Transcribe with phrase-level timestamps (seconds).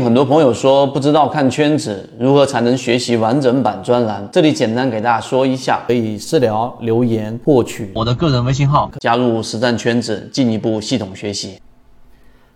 [0.00, 11.60] 很多朋友说不知道看圈子如何才能学习完整版专栏，这里简单给大家说一下，可以私聊留言获取我的个人微信号，加入实战圈子，进一步系统学习。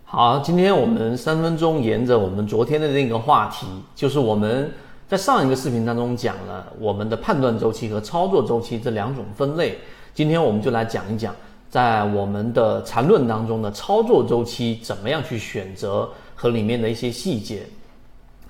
[0.03, 4.71] 好，今天我们三分钟沿着我们昨天的那个话题，就是我们
[5.07, 9.77] 在上一个视频当中讲了我们的判断周期和操作周期这两种分类，
[10.13, 11.35] 今天我们就来讲一讲
[11.69, 16.09] 在我们的缠论当中的操作周期怎么样去选择。
[16.37, 17.63] 和里面的一些细节。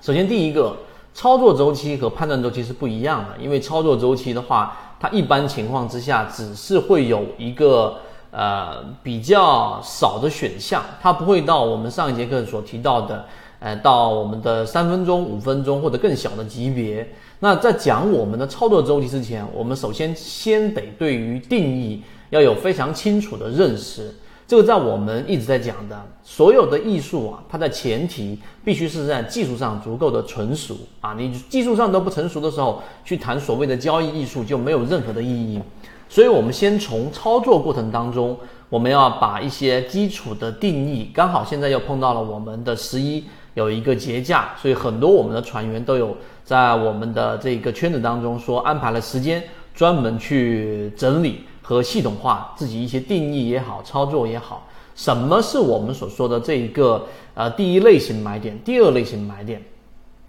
[0.00, 0.76] 首先，第一个，
[1.14, 3.42] 操作周期和判断周期是不一样的。
[3.42, 7.96] 因为操作周期的话，它一般情况之下只是会有一个
[8.30, 13.24] 呃比较少的选项，它不会到我们上一节课所提到的，
[13.58, 17.08] 呃，到我们的三分钟、五分钟或者更小的级别。
[17.40, 24.14] 那在讲我们的操作周期之前，我们首先先得对于定义要有非常清楚的认识。
[24.48, 31.12] 这个在我们一直在讲的所有的艺术啊，它的前提必须是在技术上足够的成熟啊。
[31.12, 35.60] 你技术上都不成熟的时候，去谈所谓的交易艺术就没有任何的意义。
[36.08, 38.34] 所以，我们先从操作过程当中，
[38.70, 41.10] 我们要把一些基础的定义。
[41.12, 43.22] 刚好现在又碰到了我们的十一
[43.52, 49.44] 有一个节假，所以很多我们的船员都有在我们的这个圈子当中说安排了时间
[49.74, 51.44] 专门去整理。
[51.68, 59.62] 和系统化自己一些定义也好，操作也好，什么是我们所说的这一个呃第一类型买点，第二类型买点？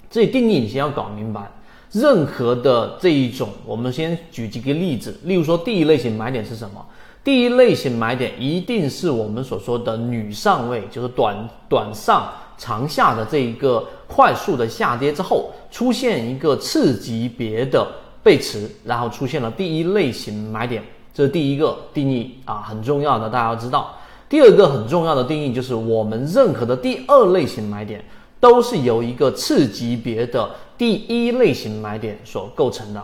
[0.10, 1.50] 这定义你先要搞明白。
[1.94, 6.86] 任何的这一种，我们先举几个例子，例如说第一类型买点是什么？
[7.24, 17.88] 第一类型买点一定是我们所说的女上位，就是短短上长下的这一个快速的下跌之后，出现一个次级别的
[18.22, 20.84] 背驰，然后出现了第一类型买点。
[21.14, 23.94] 这是第一个定义啊，很重要的，大家要知道。
[24.30, 28.04] 第二个很重要的定义就是，我们任何的第二类型买点
[28.40, 33.04] 都是由一个次级别的第一类型买点所构成的。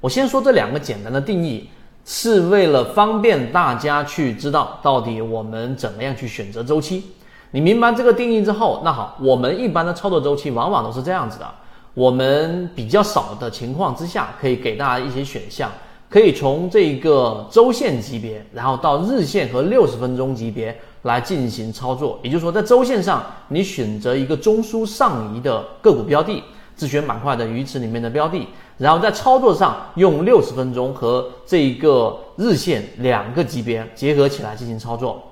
[0.00, 1.68] 我先说这两个简单的定义，
[2.04, 7.02] 是为了方便大家去知道到底我们怎么样去选择周期。
[7.50, 11.46] 你明白这个定义之后，那好，我们一般的操作周期往往都是这样子的。
[11.94, 15.70] 我们比较少的情况之下，可以给大家一些选项。
[16.10, 22.18] 可以从这个周线级别，然后到日线和六十分钟级别来进行操作。
[22.22, 26.42] 也就是说，在周线上，你选择一个中枢上移的个股标的，
[26.74, 28.46] 自选板块的鱼池里面的标的，
[28.78, 35.22] 然后在操作上用六十分钟和这一个日线两个级别结合起来进行操作，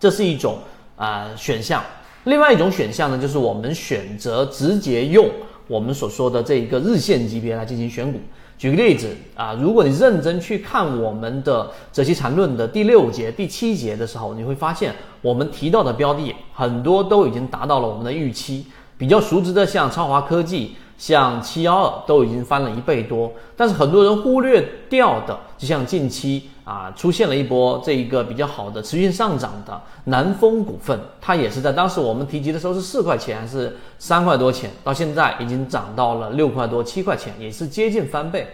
[0.00, 0.58] 这是一种
[0.96, 1.80] 啊选项。
[2.24, 5.30] 另外一种选项呢，就是我们选择直接用
[5.68, 8.18] 我们所说的这一个日线级别来进行选股。
[8.60, 18.66] 举个例子啊，如果你认真去看我们的《择期缠论》的第六节、第七节的时候，你会发现我们提到的标的很多都已经达到了我们的预期。
[18.98, 20.76] 比较熟知的，像超华科技。
[21.00, 38.46] 像七幺二都已经翻了一倍多，但是很多人忽略掉的，就像近期啊出现了一波这一个比较好的持续上涨的南风股份，它也是在当时我们提及的时候是四块钱还是三块多钱，到现在已经涨到了六块多七块钱，也是接近翻倍。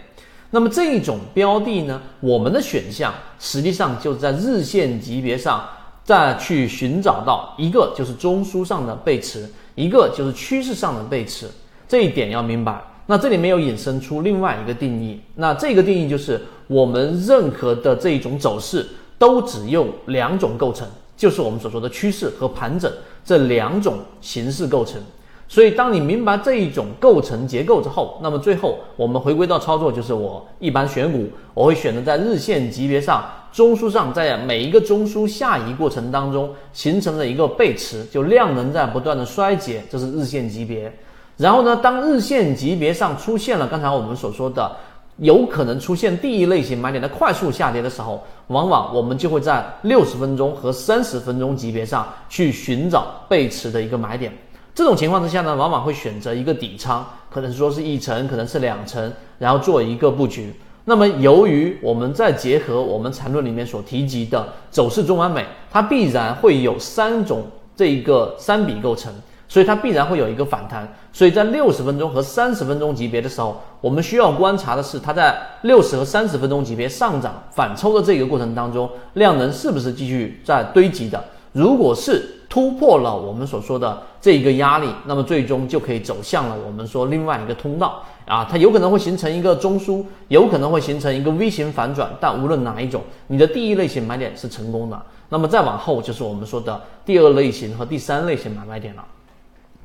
[0.50, 5.68] 那么这一种标的呢，我们的选项实际上就是在日线级别上
[6.04, 11.50] 再去寻找到一个就是中枢上的背驰，一个就是趋势上的背驰。
[11.88, 18.86] 这一点要明白，那这里面又引申出另外一个定义，那这个定义就是我们任何的这一种走势
[19.18, 20.86] 都只用两种构成，
[21.16, 22.92] 就是我们所说的趋势和盘整
[23.24, 25.00] 这两种形式构成。
[25.48, 40.92] 所以，当你明白这一种构成结构之后，那么最后我们回归到操作，就是我一般选股，我会选择在日线级别上、中枢上，在每一个中枢下移过程当中形成了一个背驰，就量能在不断的衰竭，这是日线级别。
[41.36, 44.74] 然后呢，当日线级别上出现了刚才我们所说的
[45.18, 54.32] 有可能出现第一类型买点的快速下跌的时候，往往我们就会在六十分钟和三十分钟级别上去寻找背驰的一个买点。
[54.74, 60.54] 这种情况之下呢，往往会选择一个底仓，可能说是一层，可能是两层，然后做一个布局。
[60.84, 67.44] 那么，由于我们再结合我们缠论里面所提及的走势中完美，它必然会有三种
[67.74, 69.12] 这一个三笔构成。
[69.48, 81.22] 所以它必然会有一个反弹，所以在六十分钟和三十分钟级别的时候，我们需要观察的是它在六十和三十分钟级别上涨反抽的这个过程当中，量能是不是继续在堆积的？
[81.52, 95.00] 如果是突破了我们所说的这一个压力，那么最终就可以走向了我们说另外一个通道啊，它有可能会形成一个中枢，有可能会形成一个 V 型反转，但无论哪一种，你的第一类型买点是成功的，
[95.30, 99.04] 那么再往后就是我们说的第二类型和第三类型买卖点了。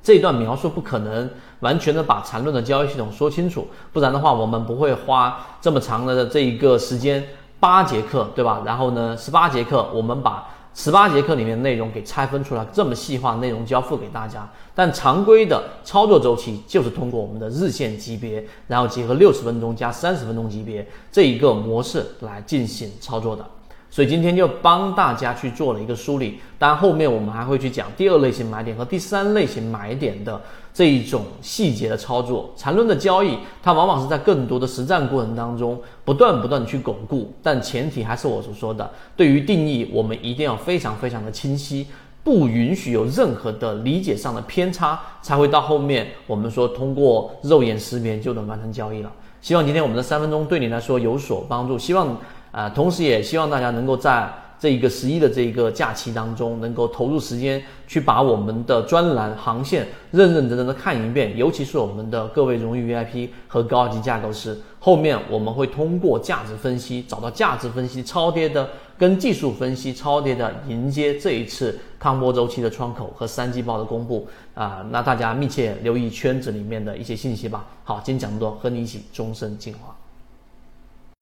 [0.04, 7.24] 这一段描述不可能完全的把缠论的交易系统说清楚，不然的话我们不会花这么长的这一个时间
[7.60, 8.64] 八节课，对吧？
[8.66, 14.50] 然后呢，十八节课我们把十八节课里面内容给拆分出来，这么细化内容交付给大家。
[14.74, 23.46] 但常规的操作周期就是通过我们的日线级别，然后结合六十分钟加三十分钟级别这一个模式来进行操作的。
[23.92, 30.42] 所以今天就帮大家去做了一个梳理，当然后面我们还会去讲第二类型买点和第三类型买点的
[30.74, 32.50] 这一种细节的操作。
[32.56, 41.86] 缠论的交易，它往往是在更多的实战过程当中不断不断的去巩固，但前提还是我所说的，对于定义我们一定要非常非常的清晰，
[42.24, 49.12] 不允许有任何的理解上的偏差，才会到后面我们说通过肉眼识别就能完成交易了。
[49.42, 52.18] 希望今天我们的三分钟对你来说有所帮助，希望。
[52.52, 64.56] 啊，同时也希望大家能够在这一个十一的这一个假期当中，能够投入时间去把我们的专栏航线认认真真的看一遍，尤其是我们的各位荣誉 VIP 和高级架构师。
[64.80, 74.86] 后面我们会通过价值分析找到价值分析超跌的，跟技术分析超跌的，迎接这一次康波周期的窗口和三季报的公布啊。
[74.92, 77.66] 那大家密切留意圈子里面的一些信息吧。
[77.84, 79.96] 好，今天讲这么多，和你一起终身进化。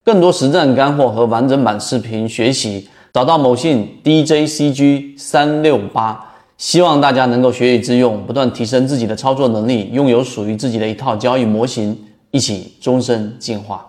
[0.03, 6.25] 更多实战干货和完整版视频学习，找到某信 DJCG 三六八。
[6.57, 11.97] 希望大家能够学以致用，不断提升自己的操作能力，拥有属于自己的一套交易模型，
[12.31, 13.87] 一起终身进化。